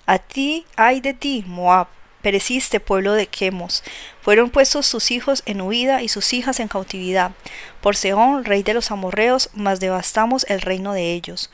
A 0.07 0.19
ti 0.19 0.67
ay 0.77 1.01
de 1.01 1.15
ti, 1.15 1.45
Moab, 1.47 1.89
pereciste 2.25 2.81
pueblo 2.81 3.13
de 3.13 3.27
Quemos. 3.27 3.85
Fueron 4.23 4.51
puestos 4.51 4.87
sus 4.87 5.11
hijos 5.11 5.43
en 5.45 5.61
huida 5.61 6.03
y 6.03 6.09
sus 6.09 6.33
hijas 6.33 6.59
en 6.59 6.69
cautividad. 6.69 7.33
Por 7.81 7.97
Sehón, 7.97 8.45
rey 8.45 8.63
de 8.63 8.75
los 8.75 8.91
amorreos, 8.91 9.51
mas 9.55 9.79
devastamos 9.79 10.47
el 10.49 10.63
reino 10.63 10.95
de 10.95 11.13
ellos. 11.13 11.51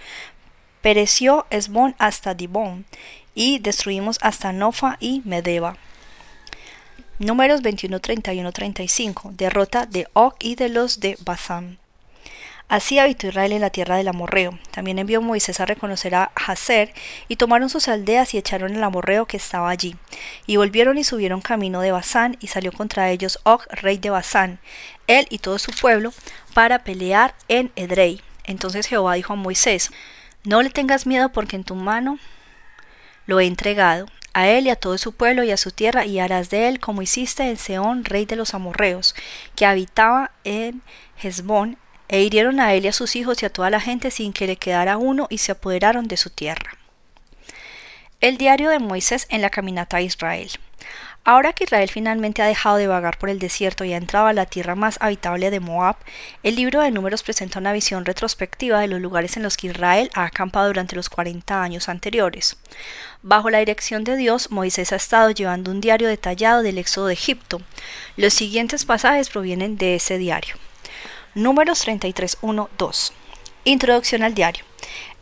Pereció 0.81 1.47
Esbón 1.51 1.95
hasta 1.99 2.35
Dibón, 2.35 2.87
y 3.35 3.59
destruimos 3.59 4.19
hasta 4.23 4.53
Nofa 4.53 4.97
y 5.01 5.23
Medeba. 5.25 5.77
Números 7.19 7.61
21, 7.61 8.01
31, 8.01 8.53
35. 8.53 9.33
Derrota 9.35 9.85
de 9.85 10.09
Og 10.15 10.35
y 10.41 10.55
de 10.55 10.71
los 10.71 11.01
de 11.01 11.19
Basán. 11.21 11.79
Así 12.71 13.01
habitó 13.01 13.27
Israel 13.27 13.53
en 13.53 13.61
la 13.61 13.71
tierra 13.71 13.97
del 13.97 14.07
amorreo. 14.07 14.57
También 14.71 15.01
envió 15.01 15.21
Moisés 15.21 15.59
a 15.59 15.67
reconocer 15.67 16.15
a 16.15 16.31
Hazer, 16.35 16.95
y 17.27 17.35
tomaron 17.35 17.69
sus 17.69 17.89
aldeas 17.89 18.33
y 18.33 18.39
echaron 18.39 18.77
el 18.77 18.83
amorreo 18.85 19.27
que 19.27 19.37
estaba 19.37 19.71
allí. 19.71 19.97
Y 20.47 20.57
volvieron 20.57 20.97
y 20.97 21.03
subieron 21.03 21.41
camino 21.41 21.81
de 21.81 21.91
Basán, 21.91 22.37
y 22.41 22.47
salió 22.47 22.71
contra 22.71 23.11
ellos 23.11 23.41
Og, 23.43 23.67
rey 23.71 23.99
de 23.99 24.11
Basán, 24.11 24.61
él 25.09 25.27
y 25.31 25.39
todo 25.39 25.59
su 25.59 25.73
pueblo, 25.73 26.15
para 26.55 26.85
pelear 26.85 27.35
en 27.49 27.73
Edrei. 27.75 28.23
Entonces 28.45 28.87
Jehová 28.87 29.15
dijo 29.15 29.33
a 29.33 29.37
Moisés, 29.37 29.91
No 30.45 30.63
le 30.63 30.71
tengas 30.71 31.07
miedo 31.07 31.33
porque 31.33 31.57
en 31.57 31.65
tu 31.65 31.75
mano 31.75 32.21
lo 33.31 33.39
he 33.39 33.47
entregado, 33.47 34.07
a 34.33 34.49
él 34.49 34.67
y 34.67 34.71
a 34.71 34.77
todo 34.77 34.99
su 34.99 35.13
pueblo 35.13 35.45
y 35.45 35.53
a 35.53 35.57
su 35.57 35.71
tierra, 35.71 36.05
y 36.05 36.19
harás 36.19 36.51
de 36.51 36.67
él 36.67 36.81
como 36.81 37.01
hiciste 37.01 37.49
en 37.49 37.57
Seón, 37.57 38.05
rey 38.05 38.27
de 38.27 38.35
los 38.35 38.55
amorreos, 38.55 39.15
que 39.55 39.67
habitaba 39.67 40.33
en 40.43 40.83
Hezbón, 41.17 41.79
e 42.09 42.23
hirieron 42.23 42.59
a 42.59 42.75
él 42.75 42.87
y 42.87 42.89
a 42.89 42.93
sus 42.93 43.15
hijos 43.15 43.41
y 43.41 43.47
a 43.47 43.53
toda 43.53 43.71
la 43.71 43.79
gente 43.79 44.11
sin 44.11 44.33
que 44.33 44.49
le 44.49 44.57
quedara 44.57 44.97
uno 44.97 45.29
y 45.31 45.39
se 45.39 45.53
apoderaron 45.53 46.09
de 46.09 46.17
su 46.17 46.29
tierra. 46.31 46.77
El 48.21 48.37
diario 48.37 48.69
de 48.69 48.81
Moisés 48.81 49.29
en 49.31 49.43
la 49.43 49.51
caminata 49.51 49.99
a 49.99 50.03
Israel. 50.03 50.51
Ahora 51.31 51.53
que 51.53 51.63
Israel 51.63 51.89
finalmente 51.89 52.43
ha 52.43 52.47
dejado 52.47 52.77
de 52.77 52.89
vagar 52.89 53.17
por 53.17 53.31
el 53.31 53.39
desierto 53.39 53.85
y 53.85 53.93
ha 53.93 53.97
entrado 53.97 54.27
a 54.27 54.33
la 54.33 54.47
tierra 54.47 54.75
más 54.75 54.97
habitable 55.01 55.53
de 55.53 55.61
Moab, 55.61 55.95
el 56.43 56.57
libro 56.57 56.81
de 56.81 56.91
números 56.91 57.23
presenta 57.23 57.61
una 57.61 57.73
visión 57.73 58.05
retrospectiva 58.05 58.81
de 58.81 58.89
los 58.89 59.01
lugares 59.01 59.37
en 59.37 59.45
los 59.45 59.57
que 59.57 59.69
Israel 59.69 60.11
ha 60.15 60.25
acampado 60.25 60.67
durante 60.67 60.97
los 60.97 61.09
40 61.09 61.63
años 61.63 61.89
anteriores. 61.89 62.57
Bajo 63.23 63.49
la 63.49 63.61
dirección 63.61 64.03
de 64.03 64.17
Dios, 64.17 64.51
Moisés 64.51 64.93
ha 64.93 64.97
estado 64.97 65.31
llevando 65.31 65.71
un 65.71 65.81
diario 65.81 66.09
detallado 66.09 66.65
del 66.65 66.79
éxodo 66.79 67.07
de 67.07 67.13
Egipto. 67.13 67.63
Los 68.17 68.35
siguientes 68.35 68.85
pasajes 68.85 69.31
provienen 69.31 69.77
de 69.77 69.95
ese 69.95 70.19
diario. 70.19 70.57
Números 71.37 71.87
33.1.2. 71.87 73.13
Introducción 73.63 74.25
al 74.25 74.35
diario. 74.35 74.65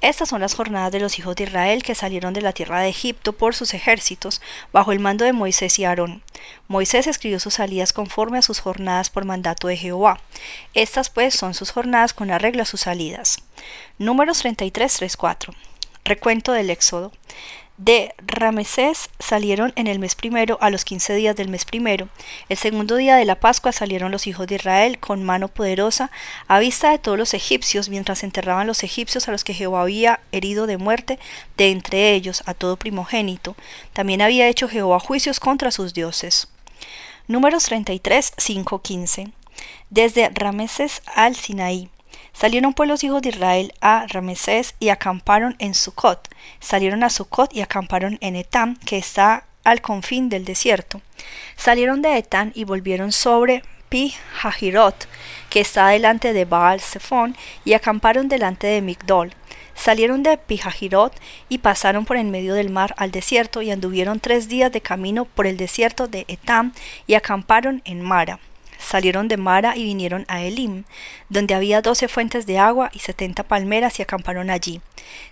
Estas 0.01 0.29
son 0.29 0.41
las 0.41 0.55
jornadas 0.55 0.93
de 0.93 1.01
los 1.01 1.19
hijos 1.19 1.35
de 1.37 1.45
Israel 1.45 1.83
que 1.83 1.95
salieron 1.95 2.33
de 2.33 2.41
la 2.41 2.53
tierra 2.53 2.81
de 2.81 2.89
Egipto 2.89 3.33
por 3.33 3.55
sus 3.55 3.75
ejércitos, 3.75 4.41
bajo 4.73 4.93
el 4.93 5.01
mando 5.01 5.25
de 5.25 5.33
Moisés 5.33 5.79
y 5.79 5.85
Aarón. 5.85 6.23
Moisés 6.69 7.07
escribió 7.07 7.41
sus 7.41 7.55
salidas 7.55 7.93
conforme 7.93 8.39
a 8.39 8.43
sus 8.43 8.61
jornadas 8.61 9.11
por 9.11 9.25
mandato 9.25 9.67
de 9.69 9.77
Jehová. 9.77 10.21
Estas 10.75 11.11
pues 11.11 11.35
son 11.35 11.55
sus 11.55 11.73
jornadas 11.73 12.13
con 12.15 12.31
arreglo 12.31 12.63
a 12.63 12.67
sus 12.67 12.83
salidas. 12.83 13.39
Números 13.99 14.45
33.3.4. 14.45 15.55
Recuento 16.05 16.53
del 16.53 16.71
Éxodo. 16.71 17.13
De 17.79 18.13
Ramesés 18.19 19.09
salieron 19.21 19.73
en 19.77 19.87
el 19.87 20.01
mes 20.01 20.17
primero 20.17 20.59
a 20.61 20.69
los 20.69 20.85
quince 20.85 21.15
días 21.15 21.37
del 21.37 21.49
mes 21.49 21.65
primero. 21.65 22.09
El 22.49 22.57
segundo 22.57 22.97
día 22.97 23.15
de 23.15 23.25
la 23.25 23.39
Pascua 23.39 23.71
salieron 23.71 24.11
los 24.11 24.27
hijos 24.27 24.49
de 24.49 24.57
Israel 24.57 24.99
con 24.99 25.23
mano 25.23 25.47
poderosa 25.47 26.11
a 26.49 26.59
vista 26.59 26.91
de 26.91 26.99
todos 26.99 27.17
los 27.17 27.35
egipcios, 27.35 27.89
mientras 27.89 28.25
enterraban 28.25 28.67
los 28.67 28.83
egipcios 28.83 29.29
a 29.29 29.31
los 29.31 29.45
que 29.45 29.55
Jehová 29.55 29.83
había 29.83 30.19
herido 30.33 30.67
de 30.67 30.77
muerte 30.77 31.21
de 31.57 31.71
entre 31.71 32.15
ellos 32.15 32.43
a 32.47 32.55
todo 32.55 32.77
primogénito. 32.77 33.55
También 33.93 34.23
había 34.23 34.49
hecho 34.49 34.69
Jehová 34.69 34.99
juicios 34.99 35.39
contra 35.39 35.71
sus 35.71 35.95
dioses. 35.95 36.49
Números 37.29 37.67
33, 37.67 38.33
5, 38.37 38.83
15. 38.83 39.29
Desde 39.91 40.31
Rameses 40.31 41.01
al 41.15 41.37
Sinaí. 41.37 41.91
Salieron 42.39 42.73
pues 42.73 42.89
los 42.89 43.03
hijos 43.03 43.21
de 43.21 43.31
Israel 43.31 43.75
a 43.81 44.07
Ramesés 44.07 44.77
y 44.79 44.91
acamparon 44.91 45.57
en 45.59 45.75
Sucot. 45.75 46.29
Salieron 46.61 47.03
a 47.03 47.11
Sucot 47.11 47.53
y 47.53 47.63
acamparon 47.63 48.17
en 48.21 48.37
Etam, 48.37 48.77
que 48.77 48.97
está 48.97 49.47
al 49.65 49.81
confín 49.81 50.29
del 50.29 50.45
desierto. 50.45 51.03
Salieron 51.57 52.01
de 52.01 52.17
Etam 52.17 52.53
y 52.55 52.63
volvieron 52.63 53.11
sobre 53.11 53.65
Pi 53.89 54.15
Hajirot, 54.41 55.09
que 55.51 55.59
está 55.59 55.89
delante 55.89 56.33
de 56.33 56.45
Baal 56.45 56.81
Zephon, 56.81 57.37
y 57.65 57.73
acamparon 57.73 58.29
delante 58.29 58.69
de 58.69 58.83
Migdol. 58.83 59.33
Salieron 59.75 60.23
de 60.23 60.39
Pijajirot 60.39 61.15
y 61.49 61.59
pasaron 61.59 62.05
por 62.05 62.19
en 62.19 62.31
medio 62.31 62.55
del 62.55 62.71
mar 62.71 62.95
al 62.99 63.11
desierto 63.11 63.63
y 63.63 63.73
anduvieron 63.73 64.21
tres 64.21 64.49
días 64.49 64.71
de 64.71 64.81
camino 64.81 65.25
por 65.25 65.49
el 65.49 65.57
desierto 65.57 66.07
de 66.07 66.25
Etam 66.29 66.73
y 67.09 67.15
acamparon 67.15 67.83
en 67.85 68.01
Mara. 68.01 68.39
Salieron 68.79 69.29
de 69.29 69.37
Mara 69.37 69.77
y 69.77 69.83
vinieron 69.83 70.25
a 70.29 70.41
Elim, 70.41 70.85
donde 71.29 71.55
había 71.55 71.83
doce 71.83 72.09
fuentes 72.09 72.47
de 72.47 72.59
agua 72.59 72.91
y 72.95 73.01
setenta 73.01 73.43
palmeras 73.43 73.99
y 73.99 74.03
acamparon 74.03 74.51
allí. 74.51 74.81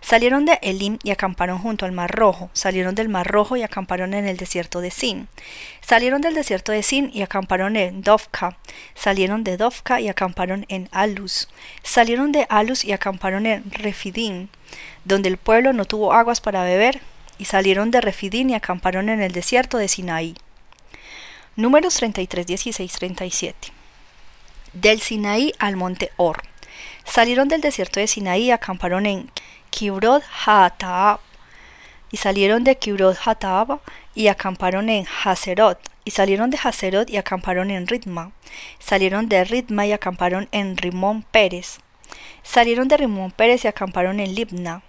Salieron 0.01 0.45
de 0.45 0.59
Elim 0.63 0.99
y 1.03 1.11
acamparon 1.11 1.59
junto 1.59 1.87
al 1.87 1.93
Mar 1.93 2.11
Rojo. 2.11 2.51
Salieron 2.53 2.95
del 2.95 3.09
Mar 3.09 3.27
Rojo 3.27 3.57
y 3.57 3.63
acamparon 3.63 4.15
en 4.15 4.27
el 4.27 4.37
desierto 4.37 4.81
de 4.81 4.91
Sin. 4.91 5.29
Salieron 5.81 6.21
del 6.21 6.35
desierto 6.35 6.73
de 6.73 6.83
Sin 6.83 7.11
y 7.15 7.23
acamparon 7.23 7.77
en 7.77 8.03
Dovka. 8.03 8.59
Salieron 8.95 9.45
de 9.45 9.57
Dovka 9.57 10.01
y 10.01 10.09
acamparon 10.09 10.67
en 10.69 10.89
Alus. 10.93 11.49
Salieron 11.83 12.33
de 12.33 12.47
Alus 12.51 12.85
y 12.85 12.93
acamparon 12.93 13.47
en 13.47 13.71
Refidim, 13.71 14.49
donde 15.05 15.29
el 15.29 15.37
pueblo 15.37 15.73
no 15.73 15.85
tuvo 15.85 16.13
aguas 16.13 16.41
para 16.41 16.65
beber. 16.65 17.01
Y 17.39 17.45
salieron 17.45 17.91
de 17.91 18.01
Refidim 18.01 18.51
y 18.51 18.55
acamparon 18.55 19.09
en 19.09 19.21
el 19.21 19.33
desierto 19.33 19.77
de 19.77 19.89
Sinaí. 19.89 20.35
Números 21.59 21.95
33, 21.95 22.47
16, 22.47 22.93
37. 22.93 23.73
Del 24.75 25.01
Sinaí 25.01 25.55
al 25.59 25.77
monte 25.77 26.11
Or. 26.19 26.43
Salieron 27.07 27.49
del 27.49 27.63
desierto 27.63 27.99
de 27.99 28.07
Sinaí 28.07 28.43
y 28.43 28.51
acamparon 28.51 29.07
en 29.07 29.31
Kibrod 29.71 30.21
Haataab. 30.45 31.21
Y 32.11 32.19
salieron 32.19 32.63
de 32.63 32.77
Kibrod 32.77 33.17
Haataab 33.25 33.81
y 34.15 34.29
acamparon 34.29 34.91
en 34.91 35.07
Haserot. 35.25 35.81
Y 36.05 36.11
salieron 36.11 36.51
de 36.51 36.59
Haserot 36.63 37.09
y 37.09 37.17
acamparon 37.17 37.71
en 37.71 37.87
Ritma. 37.87 38.33
Salieron 38.79 39.31
de 39.31 39.45
Ritma 39.45 39.87
y 39.87 39.93
acamparon 39.93 40.51
en 40.53 40.77
Rimón 40.77 41.23
Pérez. 41.23 41.79
Salieron 42.43 42.89
de 42.89 42.99
Rimón 42.99 43.31
Pérez 43.31 43.65
y 43.65 43.69
acamparon 43.69 44.21
en 44.21 44.35
Libna. 44.35 44.83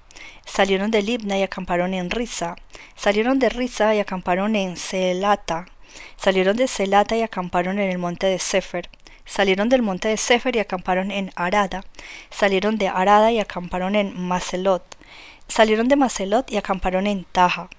Salieron 0.45 0.91
de 0.91 1.01
Libna 1.01 1.37
y 1.37 1.43
acamparon 1.43 1.93
en 1.93 2.09
Risa. 2.09 2.57
Salieron 2.97 3.39
de 3.39 3.47
Risa 3.47 3.95
y 3.95 3.99
acamparon 4.01 4.57
en 4.57 4.75
Selata 4.75 5.67
Salieron 6.17 6.57
de 6.57 6.67
Celata 6.67 7.15
y 7.15 7.21
acamparon 7.21 7.79
en 7.79 7.89
el 7.89 7.97
monte 7.97 8.27
de 8.27 8.39
Sefer. 8.39 8.89
Salieron 9.25 9.69
del 9.69 9.81
monte 9.81 10.07
de 10.07 10.17
Sefer 10.17 10.55
y 10.55 10.59
acamparon 10.59 11.11
en 11.11 11.31
Arada. 11.35 11.83
Salieron 12.29 12.77
de 12.77 12.87
Arada 12.87 13.31
y 13.31 13.39
acamparon 13.39 13.95
en 13.95 14.19
Macelot. 14.19 14.83
Salieron 15.47 15.87
de 15.87 15.95
Macelot 15.95 16.51
y 16.51 16.57
acamparon 16.57 17.07
en 17.07 17.25
Taha. 17.25 17.69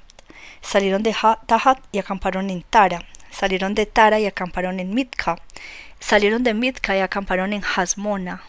Salieron 0.60 1.02
de 1.02 1.14
Tahat 1.46 1.78
y 1.92 1.98
acamparon 1.98 2.50
en 2.50 2.62
Tara. 2.62 3.04
Salieron 3.30 3.75
de 3.75 3.87
Tara 3.87 4.20
y 4.20 4.26
acamparon 4.26 4.80
en 4.80 4.94
Mitka. 4.94 5.37
Salieron 6.00 6.42
de 6.42 6.54
Mitka 6.54 6.96
y 6.96 7.00
acamparon 7.00 7.52
en 7.52 7.62
Hasmona. 7.62 8.42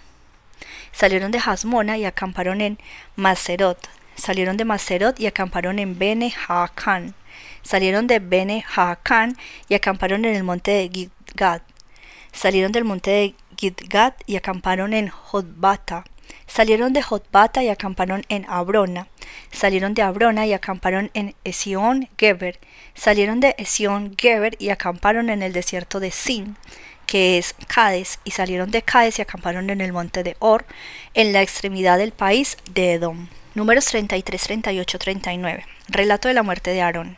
Salieron 0.91 1.31
de 1.31 1.39
Hasmona 1.39 1.97
y 1.97 2.05
acamparon 2.05 2.61
en 2.61 2.79
Maserot. 3.15 3.77
Salieron 4.15 4.57
de 4.57 4.65
Maserot 4.65 5.19
y 5.19 5.27
acamparon 5.27 5.79
en 5.79 5.97
Bene 5.97 6.33
Haakan. 6.47 7.15
Salieron 7.62 8.08
de 8.08 8.19
Bene 8.19 8.63
Haakan 8.75 9.38
y 9.67 9.74
acamparon 9.74 10.25
en 10.25 10.36
el 10.36 10.43
monte 10.43 10.72
de 10.72 10.89
Gidgad. 10.89 11.62
Salieron 12.31 12.72
del 12.72 12.86
monte 12.86 13.12
de 13.12 13.36
Gidgad 13.58 14.13
y 14.25 14.36
acamparon 14.36 14.93
en 14.93 15.10
Jotbata. 15.10 16.03
Salieron 16.48 16.93
de 16.93 17.01
Jotbata 17.01 17.63
y 17.63 17.69
acamparon 17.69 18.24
en 18.29 18.46
Abrona. 18.50 19.08
Salieron 19.51 19.93
de 19.93 20.01
Abrona 20.01 20.46
y 20.46 20.53
acamparon 20.53 21.12
en 21.13 21.36
Esión 21.43 22.10
Geber. 22.17 22.60
Salieron 22.96 23.39
de 23.39 23.55
Esión 23.58 24.15
Geber 24.17 24.55
y 24.60 24.69
acamparon 24.69 25.29
en 25.29 25.43
el 25.43 25.53
desierto 25.53 26.00
de 26.00 26.12
Sin, 26.12 26.58
que 27.05 27.38
es 27.38 27.55
Cades. 27.67 28.19
Y 28.24 28.31
salieron 28.31 28.72
de 28.72 28.81
Cades 28.81 29.19
y 29.19 29.22
acamparon 29.22 29.69
en 29.69 29.81
el 29.81 29.93
monte 29.93 30.24
de 30.24 30.36
Or, 30.39 30.65
en 31.13 31.34
la 31.34 31.41
extremidad 31.41 31.98
del 31.98 32.12
país 32.12 32.58
de 32.72 32.93
Edom. 32.93 33.27
Números 33.55 33.86
33, 33.86 34.41
38, 34.41 35.00
39. 35.00 35.65
Relato 35.88 36.27
de 36.27 36.34
la 36.34 36.43
muerte 36.43 36.72
de 36.72 36.81
Aarón. 36.81 37.17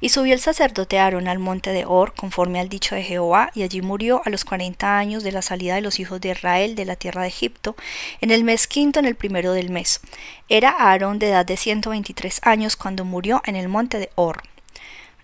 Y 0.00 0.10
subió 0.10 0.34
el 0.34 0.40
sacerdote 0.40 0.98
Aarón 0.98 1.28
al 1.28 1.38
monte 1.38 1.70
de 1.70 1.84
Or, 1.86 2.14
conforme 2.14 2.60
al 2.60 2.68
dicho 2.68 2.94
de 2.94 3.02
Jehová, 3.02 3.50
y 3.54 3.62
allí 3.62 3.82
murió 3.82 4.22
a 4.24 4.30
los 4.30 4.44
cuarenta 4.44 4.98
años 4.98 5.22
de 5.22 5.32
la 5.32 5.42
salida 5.42 5.74
de 5.74 5.80
los 5.80 6.00
hijos 6.00 6.20
de 6.20 6.30
Israel 6.30 6.74
de 6.74 6.84
la 6.84 6.96
tierra 6.96 7.22
de 7.22 7.28
Egipto, 7.28 7.76
en 8.20 8.30
el 8.30 8.44
mes 8.44 8.66
quinto, 8.66 8.98
en 8.98 9.06
el 9.06 9.14
primero 9.14 9.52
del 9.52 9.70
mes. 9.70 10.00
Era 10.48 10.70
Aarón 10.70 11.18
de 11.18 11.28
edad 11.28 11.46
de 11.46 11.56
ciento 11.56 11.90
veintitrés 11.90 12.40
años 12.42 12.76
cuando 12.76 13.04
murió 13.04 13.42
en 13.46 13.56
el 13.56 13.68
monte 13.68 13.98
de 13.98 14.10
Or. 14.14 14.42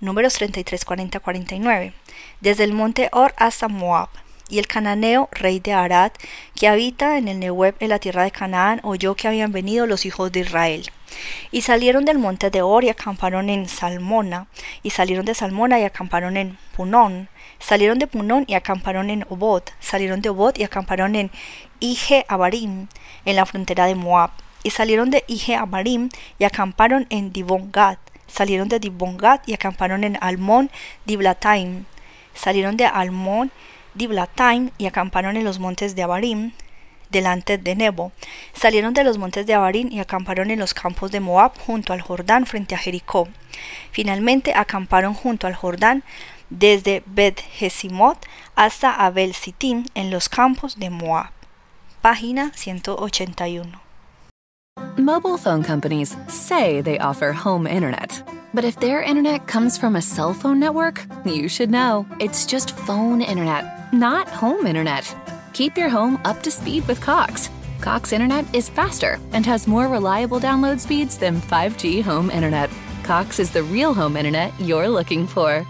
Números 0.01 0.35
33, 0.35 0.85
40, 0.85 1.21
49. 1.21 1.93
Desde 2.41 2.65
el 2.65 2.73
monte 2.73 3.09
Or 3.13 3.35
hasta 3.37 3.69
Moab 3.69 4.09
y 4.49 4.59
el 4.59 4.67
cananeo, 4.67 5.29
rey 5.33 5.61
de 5.61 5.73
Arad, 5.73 6.13
que 6.55 6.69
habita 6.69 7.17
en 7.17 7.29
el 7.29 7.39
Nehueb 7.39 7.75
en 7.81 7.89
la 7.89 7.99
tierra 7.99 8.25
de 8.25 8.31
Canaán, 8.31 8.81
oyó 8.83 9.15
que 9.15 9.29
habían 9.29 9.53
venido 9.53 9.87
los 9.87 10.05
hijos 10.05 10.31
de 10.33 10.41
Israel. 10.41 10.91
Y 11.51 11.63
salieron 11.63 12.05
del 12.05 12.19
monte 12.19 12.51
de 12.51 12.63
Or 12.63 12.85
y 12.85 12.89
acamparon 12.89 13.51
en 13.51 13.69
Salmona, 13.69 14.47
y 14.83 14.91
salieron 14.91 15.25
de 15.25 15.35
Salmona 15.35 15.79
y 15.81 15.85
acamparon 15.85 16.37
en 16.37 16.59
Punón, 16.77 17.29
salieron 17.59 17.99
de 17.99 18.07
Punón 18.07 18.45
y 18.49 18.55
acamparon 18.55 19.11
en 19.11 19.25
Obot, 19.29 19.73
salieron 19.81 20.23
de 20.23 20.31
Obot 20.31 20.59
y 20.59 20.65
acamparon 20.65 21.15
en 21.15 21.31
Ije 21.81 22.25
Abarim, 22.29 22.89
en 23.25 23.37
la 23.37 23.47
frontera 23.47 23.87
de 23.87 23.95
Moab, 23.95 24.31
y 24.63 24.71
salieron 24.71 25.11
de 25.11 25.25
Ije 25.27 25.57
Abarim 25.57 26.09
y 26.39 26.45
acamparon 26.45 27.07
en 27.11 27.33
Dibongat, 27.33 27.99
salieron 28.27 28.69
de 28.69 28.79
Dibongat 28.79 29.49
y 29.49 29.55
acamparon 29.55 30.05
en 30.05 30.19
Almón 30.21 30.71
Diblataim, 31.05 31.85
salieron 32.35 32.77
de 32.77 32.87
Almón 32.87 33.51
Diblataim 33.95 34.71
y 34.79 34.87
acamparon 34.87 35.37
en 35.37 35.45
los 35.45 35.59
montes 35.59 35.95
de 35.95 36.03
Abarim, 36.03 36.53
delante 37.13 37.59
de 37.59 37.77
Nebo. 37.77 38.11
Salieron 38.53 38.95
de 38.95 39.05
los 39.05 39.19
montes 39.19 39.47
de 39.47 39.55
Abarim 39.55 39.93
y 39.93 40.01
acamparon 40.01 40.51
en 40.51 40.59
los 40.59 40.75
campos 40.75 41.13
de 41.13 41.21
Moab 41.21 41.53
junto 41.59 41.93
al 41.93 42.01
Jordán 42.01 42.47
frente 42.47 42.75
a 42.75 42.79
Jericó. 42.79 43.29
Finalmente 43.93 44.55
acamparon 44.57 45.15
junto 45.15 45.47
al 45.47 45.55
Jordán 45.55 46.03
desde 46.51 47.03
Bet 47.07 47.41
hasta 48.57 48.93
Abel 48.93 49.35
Sittim 49.35 49.85
en 49.95 50.11
los 50.11 50.29
campos 50.29 50.79
de 50.79 50.91
Moab. 50.91 51.31
Página 52.01 52.51
181. 52.55 53.81
Mobile 54.97 55.39
phone 55.39 55.63
companies 55.63 56.17
say 56.29 56.81
they 56.81 56.99
offer 56.99 57.33
home 57.33 57.67
internet. 57.67 58.23
But 58.55 58.65
if 58.65 58.79
their 58.79 59.03
internet 59.03 59.47
comes 59.47 59.79
from 59.79 59.97
a 59.97 60.03
cell 60.03 60.35
phone 60.35 60.59
network, 60.59 61.07
you 61.25 61.49
should 61.49 61.71
know. 61.71 62.07
It's 62.21 62.45
just 62.45 62.77
phone 62.87 63.23
internet, 63.23 63.93
not 63.93 64.29
home 64.29 64.67
internet. 64.67 65.05
Keep 65.53 65.77
your 65.77 65.89
home 65.89 66.21
up 66.25 66.43
to 66.43 66.51
speed 66.51 66.87
with 66.89 67.01
Cox. 67.01 67.51
Cox 67.81 68.13
Internet 68.13 68.55
is 68.55 68.69
faster 68.69 69.19
and 69.33 69.45
has 69.45 69.67
more 69.67 69.89
reliable 69.89 70.41
download 70.41 70.81
speeds 70.81 71.19
than 71.19 71.41
5G 71.41 72.03
home 72.03 72.31
internet. 72.31 72.71
Cox 73.03 73.39
is 73.39 73.51
the 73.51 73.63
real 73.63 73.93
home 73.93 74.17
internet 74.17 74.53
you're 74.61 74.89
looking 74.89 75.27
for. 75.27 75.67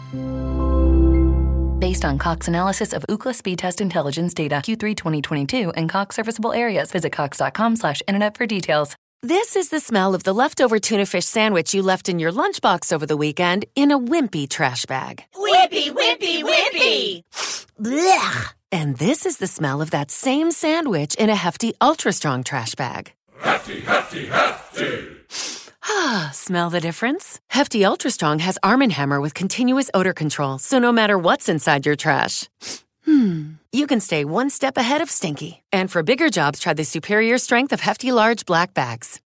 Based 1.79 2.05
on 2.05 2.19
Cox 2.19 2.49
analysis 2.49 2.93
of 2.93 3.05
Ookla 3.09 3.35
speed 3.35 3.59
test 3.59 3.81
intelligence 3.81 4.35
data 4.35 4.57
Q3 4.57 4.97
2022 4.97 5.71
and 5.71 5.89
Cox 5.89 6.17
serviceable 6.17 6.53
areas, 6.53 6.93
visit 6.93 7.13
cox.com/internet 7.13 8.37
for 8.37 8.47
details. 8.47 8.95
This 9.23 9.57
is 9.57 9.69
the 9.69 9.81
smell 9.81 10.15
of 10.15 10.23
the 10.23 10.35
leftover 10.35 10.79
tuna 10.79 11.07
fish 11.07 11.27
sandwich 11.27 11.75
you 11.75 11.83
left 11.83 12.09
in 12.09 12.19
your 12.19 12.33
lunchbox 12.33 12.93
over 12.93 13.07
the 13.07 13.17
weekend 13.17 13.65
in 13.75 13.91
a 13.91 13.99
wimpy 13.99 14.49
trash 14.49 14.85
bag. 14.87 15.25
Wimpy, 15.35 15.91
wimpy, 15.91 16.43
wimpy! 16.43 17.23
Blech! 17.81 18.53
And 18.73 18.97
this 18.97 19.27
is 19.27 19.37
the 19.37 19.47
smell 19.47 19.83
of 19.83 19.91
that 19.91 20.11
same 20.11 20.51
sandwich 20.51 21.15
in 21.17 21.29
a 21.29 21.35
hefty, 21.35 21.75
ultra 21.79 22.11
strong 22.11 22.43
trash 22.43 22.75
bag. 22.75 23.13
Hefty, 23.39 23.81
hefty, 23.81 24.27
hefty. 24.27 25.09
Ah, 25.85 26.31
smell 26.35 26.71
the 26.71 26.81
difference? 26.81 27.39
Hefty 27.49 27.85
Ultra 27.85 28.11
Strong 28.11 28.39
has 28.39 28.59
Arm 28.63 28.81
& 28.81 28.91
Hammer 28.91 29.21
with 29.21 29.35
continuous 29.35 29.91
odor 29.93 30.13
control, 30.15 30.59
so 30.59 30.79
no 30.79 30.91
matter 30.93 31.19
what's 31.19 31.49
inside 31.49 31.85
your 31.85 31.97
trash, 31.97 32.49
hmm, 33.05 33.53
you 33.73 33.87
can 33.87 34.01
stay 34.01 34.25
one 34.25 34.49
step 34.49 34.77
ahead 34.79 35.03
of 35.03 35.11
stinky. 35.11 35.63
And 35.71 35.91
for 35.91 36.03
bigger 36.03 36.31
jobs, 36.31 36.59
try 36.59 36.73
the 36.73 36.85
superior 36.85 37.37
strength 37.39 37.73
of 37.73 37.81
Hefty 37.81 38.11
Large 38.11 38.47
Black 38.47 38.73
Bags. 38.73 39.21